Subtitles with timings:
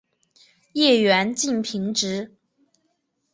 [0.73, 2.35] 叶缘近平直。